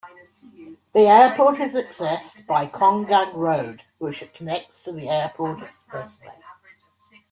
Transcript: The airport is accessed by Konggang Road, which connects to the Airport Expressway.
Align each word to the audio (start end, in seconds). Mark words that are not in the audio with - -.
The 0.93 1.01
airport 1.07 1.59
is 1.59 1.75
accessed 1.75 2.47
by 2.47 2.65
Konggang 2.65 3.35
Road, 3.35 3.83
which 3.99 4.27
connects 4.33 4.81
to 4.81 4.91
the 4.91 5.07
Airport 5.07 5.59
Expressway. 5.59 6.33